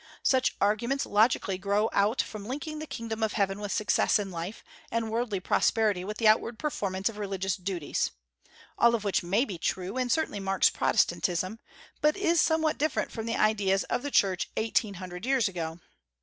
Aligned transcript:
Such 0.23 0.55
arguments 0.59 1.05
logically 1.05 1.59
grow 1.59 1.87
out 1.93 2.23
from 2.23 2.47
linking 2.47 2.79
the 2.79 2.87
kingdom 2.87 3.21
of 3.21 3.33
heaven 3.33 3.59
with 3.59 3.71
success 3.71 4.17
in 4.17 4.31
life, 4.31 4.63
and 4.89 5.11
worldly 5.11 5.39
prosperity 5.39 6.03
with 6.03 6.17
the 6.17 6.27
outward 6.27 6.57
performance 6.57 7.07
of 7.07 7.19
religious 7.19 7.55
duties, 7.55 8.09
all 8.79 8.95
of 8.95 9.03
which 9.03 9.21
may 9.21 9.45
be 9.45 9.59
true, 9.59 9.97
and 9.97 10.11
certainly 10.11 10.39
marks 10.39 10.71
Protestantism, 10.71 11.59
but 12.01 12.17
is 12.17 12.41
somewhat 12.41 12.79
different 12.79 13.11
from 13.11 13.27
the 13.27 13.35
ideas 13.37 13.83
of 13.91 14.01
the 14.01 14.09
Church 14.09 14.49
eighteen 14.57 14.95
hundred 14.95 15.23
years 15.23 15.47
ago. 15.47 15.79